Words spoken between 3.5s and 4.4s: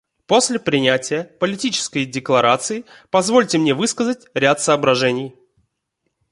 мне высказать